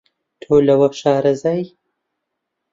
تۆ 0.41 0.55
لەوە 0.67 0.87
شارەزای 1.01 1.63